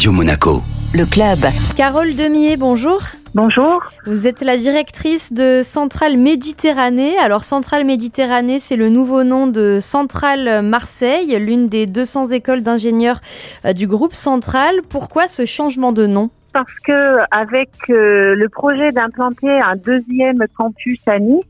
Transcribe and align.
Radio 0.00 0.12
Monaco. 0.12 0.62
Le 0.94 1.04
club. 1.04 1.40
Carole 1.76 2.14
Demier, 2.16 2.56
bonjour. 2.56 3.02
Bonjour. 3.34 3.82
Vous 4.06 4.26
êtes 4.26 4.40
la 4.40 4.56
directrice 4.56 5.30
de 5.30 5.60
Centrale 5.62 6.16
Méditerranée. 6.16 7.18
Alors 7.18 7.44
Centrale 7.44 7.84
Méditerranée, 7.84 8.60
c'est 8.60 8.76
le 8.76 8.88
nouveau 8.88 9.24
nom 9.24 9.46
de 9.46 9.78
Centrale 9.82 10.62
Marseille, 10.62 11.38
l'une 11.38 11.68
des 11.68 11.84
200 11.84 12.30
écoles 12.30 12.62
d'ingénieurs 12.62 13.20
euh, 13.66 13.74
du 13.74 13.86
groupe 13.86 14.14
Centrale. 14.14 14.76
Pourquoi 14.88 15.28
ce 15.28 15.44
changement 15.44 15.92
de 15.92 16.06
nom? 16.06 16.30
Parce 16.52 16.78
que 16.80 17.18
avec 17.30 17.70
euh, 17.88 18.34
le 18.34 18.48
projet 18.48 18.92
d'implanter 18.92 19.50
un 19.50 19.76
deuxième 19.76 20.44
campus 20.56 21.00
à 21.06 21.18
Nice, 21.18 21.44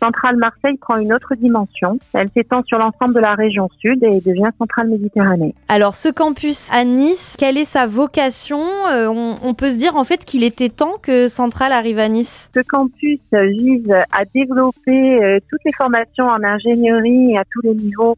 Centrale 0.00 0.36
Marseille 0.36 0.76
prend 0.78 0.96
une 0.96 1.12
autre 1.12 1.34
dimension. 1.34 1.98
Elle 2.12 2.28
s'étend 2.34 2.62
sur 2.64 2.78
l'ensemble 2.78 3.14
de 3.14 3.20
la 3.20 3.34
région 3.34 3.68
sud 3.80 4.02
et 4.04 4.20
devient 4.20 4.50
Centrale 4.58 4.88
Méditerranée. 4.88 5.54
Alors 5.68 5.94
ce 5.94 6.08
campus 6.08 6.68
à 6.72 6.84
Nice, 6.84 7.36
quelle 7.38 7.56
est 7.56 7.64
sa 7.64 7.86
vocation? 7.86 8.60
Euh, 8.90 9.08
on, 9.08 9.36
on, 9.42 9.54
peut 9.54 9.70
se 9.70 9.78
dire 9.78 9.96
en 9.96 10.04
fait 10.04 10.24
qu'il 10.24 10.44
était 10.44 10.68
temps 10.68 10.96
que 11.02 11.28
Centrale 11.28 11.72
arrive 11.72 11.98
à 11.98 12.08
Nice. 12.08 12.50
Ce 12.54 12.60
campus 12.60 13.20
vise 13.32 13.90
à 14.12 14.24
développer 14.34 15.24
euh, 15.24 15.38
toutes 15.50 15.64
les 15.64 15.72
formations 15.72 16.26
en 16.26 16.42
ingénierie 16.44 17.36
à 17.38 17.44
tous 17.50 17.62
les 17.62 17.74
niveaux 17.74 18.16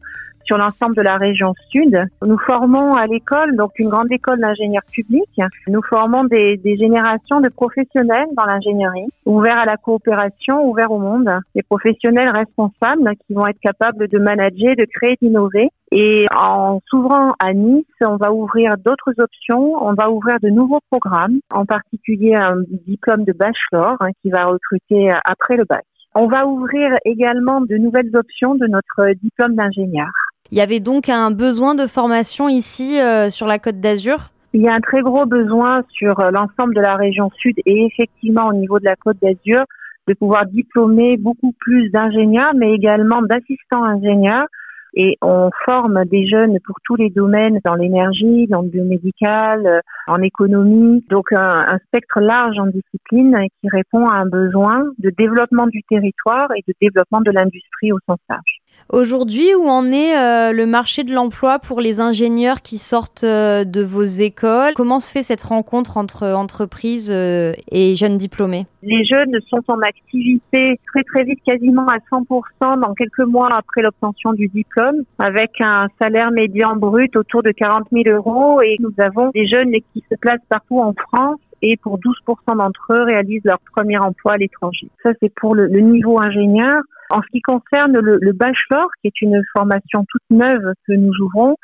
sur 0.49 0.57
l'ensemble 0.57 0.95
de 0.95 1.03
la 1.03 1.17
région 1.17 1.53
sud. 1.69 1.95
Nous 2.25 2.39
formons 2.39 2.95
à 2.95 3.05
l'école, 3.05 3.55
donc 3.55 3.77
une 3.77 3.89
grande 3.89 4.11
école 4.11 4.39
d'ingénieurs 4.39 4.83
publics, 4.91 5.39
nous 5.67 5.81
formons 5.87 6.23
des, 6.23 6.57
des, 6.57 6.75
générations 6.75 7.39
de 7.39 7.49
professionnels 7.49 8.25
dans 8.35 8.45
l'ingénierie, 8.45 9.09
ouverts 9.27 9.59
à 9.59 9.65
la 9.65 9.77
coopération, 9.77 10.67
ouverts 10.67 10.91
au 10.91 10.97
monde, 10.97 11.29
des 11.53 11.61
professionnels 11.61 12.31
responsables 12.31 13.11
qui 13.27 13.35
vont 13.35 13.45
être 13.45 13.59
capables 13.61 14.07
de 14.07 14.17
manager, 14.17 14.75
de 14.75 14.85
créer, 14.85 15.17
d'innover. 15.21 15.69
Et 15.91 16.25
en 16.35 16.79
s'ouvrant 16.89 17.33
à 17.37 17.53
Nice, 17.53 17.85
on 18.01 18.15
va 18.15 18.33
ouvrir 18.33 18.71
d'autres 18.83 19.13
options, 19.19 19.75
on 19.83 19.93
va 19.93 20.09
ouvrir 20.09 20.37
de 20.41 20.49
nouveaux 20.49 20.81
programmes, 20.89 21.39
en 21.53 21.65
particulier 21.65 22.33
un 22.33 22.55
diplôme 22.87 23.23
de 23.23 23.33
bachelor 23.33 23.97
hein, 23.99 24.09
qui 24.23 24.31
va 24.31 24.45
recruter 24.45 25.09
après 25.25 25.57
le 25.57 25.65
bac. 25.65 25.85
On 26.15 26.25
va 26.25 26.47
ouvrir 26.47 26.95
également 27.05 27.61
de 27.61 27.77
nouvelles 27.77 28.15
options 28.15 28.55
de 28.55 28.65
notre 28.65 29.13
diplôme 29.21 29.55
d'ingénieur. 29.55 30.09
Il 30.51 30.57
y 30.57 30.61
avait 30.61 30.79
donc 30.79 31.09
un 31.09 31.29
besoin 31.31 31.75
de 31.75 31.85
formation 31.85 32.49
ici 32.49 32.99
euh, 32.99 33.29
sur 33.29 33.45
la 33.45 33.59
Côte 33.59 33.79
d'Azur? 33.79 34.31
Il 34.53 34.61
y 34.61 34.67
a 34.67 34.73
un 34.73 34.81
très 34.81 35.01
gros 35.01 35.27
besoin 35.27 35.83
sur 35.89 36.19
euh, 36.19 36.31
l'ensemble 36.31 36.73
de 36.73 36.81
la 36.81 36.95
région 36.95 37.29
sud 37.37 37.55
et 37.65 37.85
effectivement 37.85 38.47
au 38.47 38.53
niveau 38.53 38.79
de 38.79 38.85
la 38.85 38.95
Côte 38.95 39.17
d'Azur 39.21 39.63
de 40.07 40.13
pouvoir 40.15 40.47
diplômer 40.47 41.17
beaucoup 41.17 41.53
plus 41.59 41.91
d'ingénieurs 41.91 42.53
mais 42.55 42.73
également 42.73 43.21
d'assistants 43.21 43.83
ingénieurs. 43.83 44.47
Et 44.95 45.17
on 45.21 45.51
forme 45.65 46.03
des 46.05 46.27
jeunes 46.27 46.57
pour 46.65 46.77
tous 46.83 46.95
les 46.95 47.11
domaines 47.11 47.59
dans 47.63 47.75
l'énergie, 47.75 48.47
dans 48.47 48.63
le 48.63 48.69
biomédical, 48.69 49.67
euh, 49.67 49.79
en 50.07 50.19
économie, 50.23 51.05
donc 51.11 51.31
un, 51.31 51.77
spectre 51.85 52.19
large 52.21 52.57
en 52.57 52.65
discipline 52.65 53.37
qui 53.61 53.69
répond 53.69 54.07
à 54.07 54.15
un 54.15 54.25
besoin 54.25 54.85
de 54.97 55.11
développement 55.15 55.67
du 55.67 55.83
territoire 55.83 56.49
et 56.57 56.63
de 56.67 56.73
développement 56.81 57.21
de 57.21 57.29
l'industrie 57.29 57.91
au 57.91 57.99
sens 58.07 58.17
large. 58.29 58.58
Aujourd'hui, 58.91 59.53
où 59.53 59.67
en 59.67 59.91
est 59.91 60.17
euh, 60.17 60.51
le 60.51 60.65
marché 60.65 61.03
de 61.03 61.13
l'emploi 61.13 61.59
pour 61.59 61.79
les 61.79 61.99
ingénieurs 61.99 62.63
qui 62.63 62.79
sortent 62.79 63.23
euh, 63.23 63.63
de 63.63 63.83
vos 63.83 64.01
écoles? 64.01 64.73
Comment 64.75 64.99
se 64.99 65.11
fait 65.11 65.21
cette 65.21 65.43
rencontre 65.43 65.97
entre 65.97 66.25
entreprises 66.25 67.11
euh, 67.11 67.53
et 67.71 67.93
jeunes 67.93 68.17
diplômés? 68.17 68.65
Les 68.81 69.05
jeunes 69.05 69.37
sont 69.47 69.61
en 69.67 69.79
activité 69.81 70.79
très 70.87 71.03
très 71.03 71.23
vite, 71.23 71.39
quasiment 71.45 71.85
à 71.85 71.97
100% 72.11 72.81
dans 72.81 72.95
quelques 72.95 73.27
mois 73.27 73.49
après 73.55 73.83
l'obtention 73.83 74.33
du 74.33 74.47
diplôme, 74.47 75.03
avec 75.19 75.51
un 75.59 75.85
salaire 76.01 76.31
médian 76.31 76.75
brut 76.75 77.15
autour 77.15 77.43
de 77.43 77.51
40 77.51 77.89
000 77.91 78.05
euros. 78.17 78.59
Et 78.63 78.77
nous 78.79 78.93
avons 78.97 79.29
des 79.35 79.45
jeunes 79.47 79.71
qui 79.93 80.03
se 80.09 80.15
placent 80.15 80.39
partout 80.49 80.79
en 80.79 80.93
France 80.93 81.37
et 81.61 81.77
pour 81.77 81.99
12% 81.99 82.57
d'entre 82.57 82.93
eux 82.93 83.03
réalisent 83.03 83.45
leur 83.45 83.59
premier 83.75 83.97
emploi 83.97 84.33
à 84.33 84.37
l'étranger. 84.37 84.87
Ça, 85.03 85.11
c'est 85.21 85.33
pour 85.35 85.55
le, 85.55 85.67
le, 85.67 85.79
niveau 85.79 86.19
ingénieur. 86.21 86.81
En 87.11 87.21
ce 87.21 87.27
qui 87.31 87.41
concerne 87.41 87.97
le, 87.97 88.17
le, 88.21 88.33
bachelor, 88.33 88.87
qui 89.01 89.07
est 89.07 89.21
une 89.21 89.41
formation 89.53 90.05
toute 90.07 90.21
neuve 90.29 90.73
que 90.87 90.93
nous 90.93 91.13
ouvrons, 91.21 91.55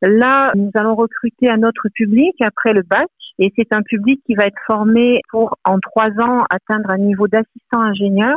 là, 0.00 0.52
nous 0.54 0.70
allons 0.74 0.94
recruter 0.94 1.50
un 1.50 1.62
autre 1.62 1.88
public 1.94 2.34
après 2.40 2.72
le 2.72 2.82
bac. 2.82 3.08
Et 3.38 3.52
c'est 3.56 3.72
un 3.72 3.82
public 3.82 4.20
qui 4.26 4.34
va 4.34 4.46
être 4.46 4.60
formé 4.66 5.20
pour, 5.30 5.56
en 5.64 5.78
trois 5.80 6.10
ans, 6.20 6.44
atteindre 6.50 6.90
un 6.90 6.98
niveau 6.98 7.26
d'assistant 7.28 7.80
ingénieur 7.80 8.36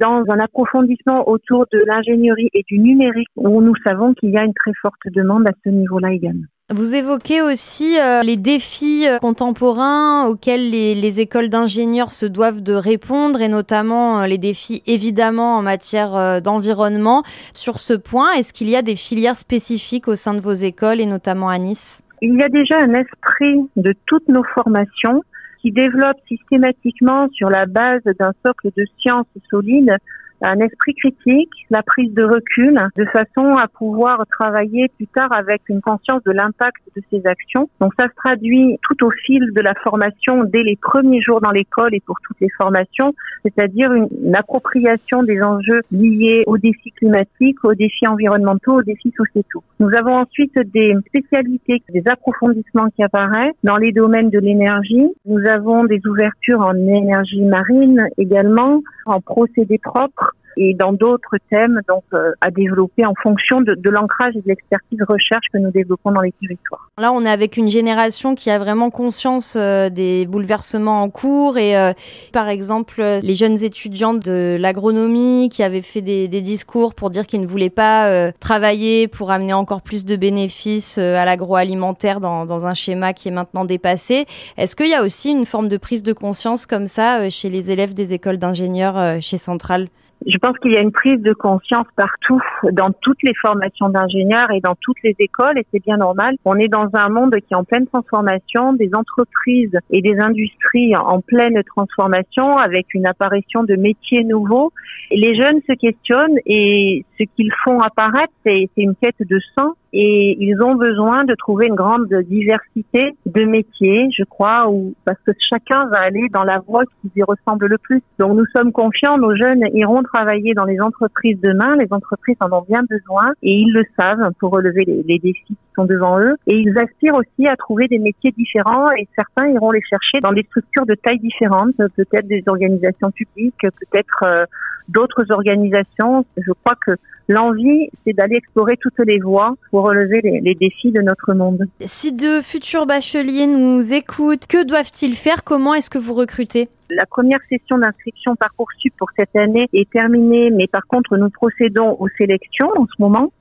dans 0.00 0.24
un 0.28 0.40
approfondissement 0.40 1.28
autour 1.28 1.66
de 1.72 1.78
l'ingénierie 1.86 2.48
et 2.54 2.64
du 2.66 2.78
numérique 2.78 3.28
où 3.36 3.62
nous 3.62 3.76
savons 3.86 4.14
qu'il 4.14 4.30
y 4.30 4.36
a 4.36 4.44
une 4.44 4.54
très 4.54 4.72
forte 4.80 5.00
demande 5.06 5.46
à 5.46 5.52
ce 5.64 5.70
niveau-là 5.70 6.12
également. 6.12 6.46
Vous 6.74 6.94
évoquez 6.94 7.42
aussi 7.42 7.98
euh, 8.00 8.22
les 8.22 8.36
défis 8.36 9.06
euh, 9.06 9.18
contemporains 9.18 10.26
auxquels 10.26 10.70
les, 10.70 10.94
les 10.94 11.20
écoles 11.20 11.50
d'ingénieurs 11.50 12.12
se 12.12 12.24
doivent 12.24 12.62
de 12.62 12.72
répondre 12.72 13.42
et 13.42 13.48
notamment 13.48 14.20
euh, 14.20 14.26
les 14.26 14.38
défis 14.38 14.82
évidemment 14.86 15.56
en 15.56 15.62
matière 15.62 16.40
d'environnement. 16.40 17.24
Sur 17.52 17.78
ce 17.78 17.92
point, 17.92 18.32
est-ce 18.32 18.54
qu'il 18.54 18.70
y 18.70 18.76
a 18.76 18.80
des 18.80 18.96
filières 18.96 19.36
spécifiques 19.36 20.08
au 20.08 20.14
sein 20.14 20.32
de 20.32 20.40
vos 20.40 20.52
écoles 20.52 21.00
et 21.00 21.06
notamment 21.06 21.50
à 21.50 21.58
Nice? 21.58 22.02
Il 22.22 22.36
y 22.36 22.42
a 22.42 22.48
déjà 22.48 22.78
un 22.78 22.94
esprit 22.94 23.68
de 23.76 23.94
toutes 24.06 24.28
nos 24.28 24.44
formations 24.54 25.22
qui 25.60 25.72
développe 25.72 26.16
systématiquement 26.26 27.28
sur 27.34 27.50
la 27.50 27.66
base 27.66 28.02
d'un 28.18 28.32
socle 28.44 28.70
de 28.74 28.84
sciences 28.98 29.26
solides 29.50 29.94
un 30.42 30.58
esprit 30.58 30.94
critique, 30.94 31.50
la 31.70 31.82
prise 31.82 32.12
de 32.12 32.24
recul, 32.24 32.78
de 32.96 33.04
façon 33.06 33.56
à 33.56 33.68
pouvoir 33.68 34.24
travailler 34.30 34.88
plus 34.96 35.06
tard 35.06 35.32
avec 35.32 35.62
une 35.68 35.80
conscience 35.80 36.22
de 36.24 36.32
l'impact 36.32 36.82
de 36.96 37.02
ces 37.10 37.26
actions. 37.26 37.68
Donc 37.80 37.92
ça 37.98 38.08
se 38.08 38.14
traduit 38.16 38.78
tout 38.82 39.06
au 39.06 39.10
fil 39.10 39.52
de 39.52 39.60
la 39.60 39.74
formation 39.74 40.44
dès 40.44 40.62
les 40.62 40.76
premiers 40.76 41.20
jours 41.20 41.40
dans 41.40 41.50
l'école 41.50 41.94
et 41.94 42.00
pour 42.00 42.16
toutes 42.26 42.40
les 42.40 42.50
formations, 42.50 43.14
c'est-à-dire 43.44 43.92
une, 43.92 44.08
une, 44.24 44.36
appropriation 44.36 45.22
des 45.22 45.40
enjeux 45.42 45.80
liés 45.90 46.44
aux 46.46 46.58
défis 46.58 46.90
climatiques, 46.92 47.64
aux 47.64 47.74
défis 47.74 48.06
environnementaux, 48.06 48.78
aux 48.78 48.82
défis 48.82 49.12
sociétaux. 49.16 49.62
Nous 49.78 49.90
avons 49.96 50.16
ensuite 50.16 50.56
des 50.72 50.94
spécialités, 51.06 51.82
des 51.90 52.02
approfondissements 52.08 52.88
qui 52.90 53.02
apparaissent 53.02 53.54
dans 53.62 53.76
les 53.76 53.92
domaines 53.92 54.30
de 54.30 54.38
l'énergie. 54.38 55.06
Nous 55.26 55.44
avons 55.48 55.84
des 55.84 56.00
ouvertures 56.06 56.60
en 56.60 56.74
énergie 56.74 57.42
marine 57.42 58.08
également, 58.18 58.82
en 59.06 59.20
procédés 59.20 59.78
propres 59.78 60.31
et 60.56 60.74
dans 60.74 60.92
d'autres 60.92 61.36
thèmes 61.50 61.80
donc 61.88 62.04
euh, 62.12 62.32
à 62.40 62.50
développer 62.50 63.04
en 63.06 63.14
fonction 63.22 63.60
de, 63.60 63.90
l'ancrage 63.90 64.36
et 64.36 64.40
de 64.40 64.48
l'expertise 64.48 65.00
recherche 65.08 65.46
que 65.52 65.58
nous 65.58 65.70
développons 65.70 66.12
dans 66.12 66.20
les 66.20 66.32
territoires. 66.40 66.88
Là, 66.98 67.12
on 67.12 67.24
est 67.24 67.30
avec 67.30 67.56
une 67.56 67.68
génération 67.68 68.34
qui 68.34 68.50
a 68.50 68.58
vraiment 68.58 68.90
conscience 68.90 69.54
euh, 69.56 69.90
des 69.90 70.26
bouleversements 70.26 71.02
en 71.02 71.10
cours 71.10 71.58
et 71.58 71.76
euh, 71.76 71.92
par 72.32 72.48
exemple 72.48 73.02
les 73.22 73.34
jeunes 73.34 73.62
étudiants 73.62 74.14
de 74.14 74.56
l'agronomie 74.58 75.48
qui 75.50 75.62
avaient 75.62 75.82
fait 75.82 76.02
des, 76.02 76.28
discours 76.42 76.94
pour 76.94 77.10
dire 77.10 77.26
qu'ils 77.26 77.40
ne 77.40 77.46
voulaient 77.46 77.70
pas 77.70 78.32
travailler 78.32 79.06
pour 79.06 79.30
amener 79.30 79.52
encore 79.52 79.80
plus 79.80 80.04
de 80.04 80.16
bénéfices 80.16 80.98
à 80.98 81.24
l'agroalimentaire 81.24 82.18
dans, 82.18 82.46
dans, 82.46 82.66
un 82.66 82.74
schéma 82.74 83.12
qui 83.12 83.28
est 83.28 83.32
maintenant 83.32 83.64
dépassé. 83.64 84.26
Est-ce 84.56 84.74
qu'il 84.74 84.88
y 84.88 84.94
a 84.94 85.04
aussi 85.04 85.30
une 85.30 85.46
forme 85.46 85.68
de 85.68 85.76
prise 85.76 86.02
de 86.02 86.12
conscience 86.12 86.66
comme 86.66 86.88
ça 86.88 87.30
chez 87.30 87.48
les 87.48 87.70
élèves 87.70 87.94
des 87.94 88.12
écoles 88.12 88.38
d'ingénieurs 88.38 89.22
chez 89.22 89.38
Centrale? 89.38 89.86
Je 90.26 90.38
pense 90.38 90.56
qu'il 90.58 90.72
y 90.72 90.76
a 90.76 90.80
une 90.80 90.92
prise 90.92 91.20
de 91.20 91.32
conscience 91.32 91.86
partout, 91.96 92.40
dans 92.72 92.90
toutes 93.00 93.22
les 93.22 93.34
formations 93.40 93.88
d'ingénieurs 93.88 94.50
et 94.50 94.60
dans 94.60 94.74
toutes 94.80 95.02
les 95.02 95.14
écoles, 95.18 95.58
et 95.58 95.66
c'est 95.72 95.82
bien 95.82 95.96
normal. 95.96 96.36
On 96.44 96.56
est 96.56 96.68
dans 96.68 96.88
un 96.94 97.08
monde 97.08 97.34
qui 97.36 97.52
est 97.52 97.56
en 97.56 97.64
pleine 97.64 97.86
transformation, 97.86 98.72
des 98.72 98.90
entreprises 98.94 99.78
et 99.90 100.02
des 100.02 100.18
industries 100.20 100.96
en 100.96 101.20
pleine 101.20 101.60
transformation, 101.64 102.56
avec 102.56 102.94
une 102.94 103.06
apparition 103.06 103.64
de 103.64 103.76
métiers 103.76 104.24
nouveaux. 104.24 104.72
Les 105.10 105.34
jeunes 105.34 105.60
se 105.68 105.72
questionnent 105.74 106.38
et 106.46 107.04
ce 107.22 107.36
qu'ils 107.36 107.52
font 107.64 107.80
apparaître, 107.80 108.32
c'est 108.44 108.68
une 108.76 108.94
quête 108.94 109.16
de 109.20 109.38
sens 109.56 109.74
et 109.92 110.36
ils 110.40 110.60
ont 110.62 110.74
besoin 110.74 111.24
de 111.24 111.34
trouver 111.34 111.66
une 111.66 111.74
grande 111.74 112.08
diversité 112.24 113.14
de 113.26 113.44
métiers, 113.44 114.08
je 114.16 114.24
crois, 114.24 114.68
où, 114.68 114.94
parce 115.04 115.18
que 115.26 115.32
chacun 115.50 115.86
va 115.88 116.00
aller 116.00 116.28
dans 116.32 116.44
la 116.44 116.60
voie 116.60 116.84
qui 116.84 117.10
lui 117.14 117.22
ressemble 117.22 117.66
le 117.66 117.76
plus. 117.76 118.00
Donc 118.18 118.34
nous 118.34 118.46
sommes 118.54 118.72
confiants, 118.72 119.18
nos 119.18 119.36
jeunes 119.36 119.62
iront 119.74 120.02
travailler 120.02 120.54
dans 120.54 120.64
les 120.64 120.80
entreprises 120.80 121.38
demain, 121.42 121.76
les 121.76 121.88
entreprises 121.90 122.36
en 122.40 122.50
ont 122.56 122.64
bien 122.66 122.82
besoin 122.88 123.32
et 123.42 123.52
ils 123.52 123.72
le 123.72 123.84
savent 123.98 124.30
pour 124.40 124.52
relever 124.52 124.84
les, 124.86 125.02
les 125.02 125.18
défis 125.18 125.44
qui 125.46 125.56
sont 125.76 125.84
devant 125.84 126.18
eux. 126.18 126.36
Et 126.46 126.56
ils 126.56 126.76
aspirent 126.78 127.14
aussi 127.14 127.46
à 127.46 127.56
trouver 127.56 127.86
des 127.86 127.98
métiers 127.98 128.32
différents 128.32 128.90
et 128.92 129.06
certains 129.14 129.48
iront 129.50 129.72
les 129.72 129.82
chercher 129.82 130.20
dans 130.22 130.32
des 130.32 130.44
structures 130.44 130.86
de 130.86 130.94
taille 130.94 131.18
différentes, 131.18 131.76
peut-être 131.76 132.26
des 132.26 132.42
organisations 132.46 133.10
publiques, 133.10 133.60
peut-être 133.60 134.22
euh, 134.24 134.46
d'autres 134.88 135.30
organisations. 135.30 136.24
Je 136.36 136.52
crois 136.64 136.76
que 136.86 136.92
l'envie, 137.28 137.90
c'est 138.04 138.12
d'aller 138.12 138.36
explorer 138.36 138.76
toutes 138.76 138.98
les 139.06 139.18
voies 139.18 139.54
pour 139.70 139.84
relever 139.84 140.20
les, 140.22 140.40
les, 140.40 140.54
défis 140.54 140.92
de 140.92 141.00
notre 141.00 141.34
monde. 141.34 141.64
Si 141.80 142.12
de 142.12 142.40
futurs 142.40 142.86
bacheliers 142.86 143.46
nous 143.46 143.92
écoutent, 143.92 144.46
que 144.46 144.64
doivent-ils 144.64 145.14
faire? 145.14 145.44
Comment 145.44 145.74
est-ce 145.74 145.90
que 145.90 145.98
vous 145.98 146.14
recrutez? 146.14 146.68
La 146.90 147.06
première 147.06 147.40
session 147.48 147.78
d'inscription 147.78 148.36
Parcoursup 148.36 148.92
pour 148.98 149.08
cette 149.16 149.34
année 149.34 149.68
est 149.72 149.90
terminée, 149.90 150.50
mais 150.50 150.66
par 150.66 150.86
contre, 150.86 151.16
nous 151.16 151.30
procédons 151.30 151.96
aux 151.98 152.08
sélections 152.18 152.68
en 152.76 152.86
ce 152.86 153.00
moment. 153.00 153.32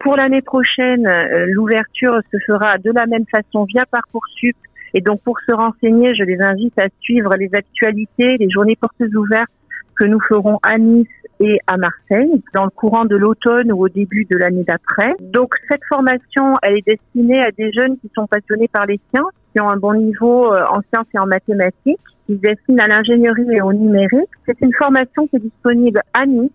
Pour 0.00 0.16
l'année 0.16 0.42
prochaine, 0.42 1.08
l'ouverture 1.46 2.20
se 2.30 2.38
fera 2.46 2.78
de 2.78 2.90
la 2.92 3.06
même 3.06 3.24
façon 3.30 3.64
via 3.64 3.84
Parcoursup 3.90 4.56
Et 4.94 5.00
donc 5.00 5.20
pour 5.22 5.38
se 5.40 5.52
renseigner, 5.52 6.14
je 6.14 6.22
les 6.22 6.40
invite 6.40 6.78
à 6.78 6.86
suivre 7.00 7.34
les 7.36 7.50
actualités, 7.52 8.36
les 8.38 8.50
journées 8.50 8.76
portes 8.76 9.00
ouvertes 9.00 9.50
que 9.98 10.04
nous 10.04 10.20
ferons 10.28 10.58
à 10.62 10.78
Nice 10.78 11.08
et 11.40 11.58
à 11.66 11.76
Marseille 11.76 12.42
dans 12.54 12.64
le 12.64 12.70
courant 12.70 13.04
de 13.04 13.16
l'automne 13.16 13.72
ou 13.72 13.84
au 13.84 13.88
début 13.88 14.26
de 14.30 14.36
l'année 14.36 14.64
d'après. 14.64 15.14
Donc 15.20 15.54
cette 15.68 15.84
formation, 15.88 16.54
elle 16.62 16.78
est 16.78 16.86
destinée 16.86 17.40
à 17.40 17.50
des 17.52 17.72
jeunes 17.72 17.98
qui 17.98 18.10
sont 18.14 18.26
passionnés 18.26 18.68
par 18.68 18.86
les 18.86 19.00
sciences, 19.12 19.32
qui 19.52 19.60
ont 19.60 19.68
un 19.68 19.76
bon 19.76 19.94
niveau 19.94 20.52
euh, 20.52 20.64
en 20.70 20.80
sciences 20.92 21.06
et 21.14 21.18
en 21.18 21.26
mathématiques, 21.26 22.00
qui 22.26 22.34
se 22.34 22.40
destinent 22.40 22.82
à 22.82 22.88
l'ingénierie 22.88 23.52
et 23.52 23.62
au 23.62 23.72
numérique. 23.72 24.30
C'est 24.46 24.60
une 24.60 24.74
formation 24.74 25.26
qui 25.28 25.36
est 25.36 25.40
disponible 25.40 26.02
à 26.12 26.26
Nice 26.26 26.50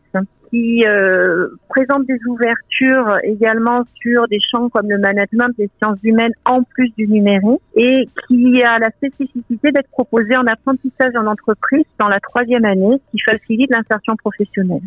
qui 0.54 0.84
euh, 0.86 1.48
présente 1.68 2.06
des 2.06 2.20
ouvertures 2.28 3.18
également 3.24 3.84
sur 4.00 4.28
des 4.28 4.38
champs 4.40 4.70
comme 4.70 4.88
le 4.88 5.00
management 5.00 5.50
des 5.58 5.68
sciences 5.80 5.98
humaines 6.04 6.34
en 6.46 6.62
plus 6.62 6.92
du 6.96 7.08
numérique 7.08 7.60
et 7.76 8.08
qui 8.28 8.62
a 8.62 8.78
la 8.78 8.92
spécificité 8.92 9.72
d'être 9.72 9.90
proposé 9.90 10.38
en 10.38 10.46
apprentissage 10.46 11.14
en 11.16 11.26
entreprise 11.26 11.86
dans 12.00 12.08
la 12.08 12.20
troisième 12.20 12.66
année 12.66 13.02
qui 13.12 13.20
facilite 13.20 13.72
l'insertion 13.72 14.16
professionnelle. 14.16 14.84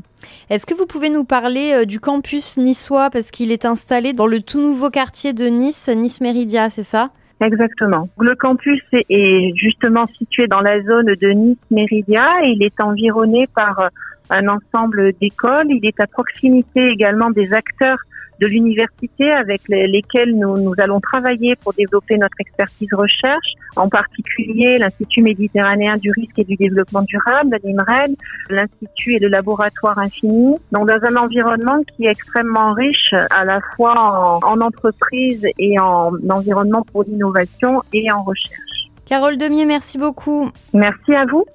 Est-ce 0.50 0.66
que 0.66 0.74
vous 0.74 0.86
pouvez 0.86 1.10
nous 1.10 1.24
parler 1.24 1.72
euh, 1.74 1.84
du 1.84 1.98
campus 1.98 2.58
niçois? 2.58 3.10
Parce 3.10 3.32
qu'il 3.32 3.50
est 3.50 3.64
installé 3.64 4.12
dans 4.12 4.28
le 4.28 4.40
tout 4.40 4.60
nouveau 4.60 4.90
quartier 4.90 5.32
de 5.32 5.46
Nice, 5.46 5.88
Nice 5.88 6.20
Méridia, 6.20 6.70
c'est 6.70 6.84
ça? 6.84 7.10
Exactement. 7.40 8.08
Le 8.18 8.34
campus 8.36 8.82
est 8.92 9.52
justement 9.56 10.06
situé 10.16 10.46
dans 10.46 10.60
la 10.60 10.80
zone 10.82 11.14
de 11.20 11.28
Nice 11.28 11.58
Méridia 11.70 12.24
et 12.44 12.52
il 12.52 12.64
est 12.64 12.80
environné 12.80 13.46
par 13.54 13.90
un 14.30 14.48
ensemble 14.48 15.12
d'écoles. 15.20 15.66
Il 15.70 15.84
est 15.84 16.00
à 16.00 16.06
proximité 16.06 16.88
également 16.88 17.30
des 17.30 17.52
acteurs 17.52 17.98
de 18.40 18.46
l'université 18.46 19.30
avec 19.32 19.62
lesquels 19.68 20.36
nous, 20.36 20.58
nous 20.58 20.74
allons 20.78 21.00
travailler 21.00 21.56
pour 21.56 21.72
développer 21.72 22.18
notre 22.18 22.38
expertise 22.38 22.92
recherche, 22.92 23.54
en 23.76 23.88
particulier 23.88 24.76
l'Institut 24.78 25.22
méditerranéen 25.22 25.96
du 25.96 26.10
risque 26.10 26.38
et 26.38 26.44
du 26.44 26.56
développement 26.56 27.02
durable, 27.02 27.58
l'IMRED, 27.64 28.14
l'Institut 28.50 29.14
et 29.14 29.18
le 29.18 29.28
laboratoire 29.28 29.98
infini. 29.98 30.56
Donc 30.72 30.88
dans 30.88 31.02
un 31.02 31.16
environnement 31.16 31.82
qui 31.96 32.06
est 32.06 32.10
extrêmement 32.10 32.72
riche 32.74 33.14
à 33.30 33.44
la 33.44 33.60
fois 33.74 33.94
en, 34.42 34.46
en 34.46 34.60
entreprise 34.60 35.46
et 35.58 35.78
en 35.78 36.12
environnement 36.28 36.82
pour 36.92 37.04
l'innovation 37.04 37.82
et 37.92 38.10
en 38.12 38.22
recherche. 38.22 38.90
Carole 39.06 39.36
Demier, 39.36 39.66
merci 39.66 39.98
beaucoup. 39.98 40.50
Merci 40.74 41.14
à 41.14 41.24
vous. 41.26 41.46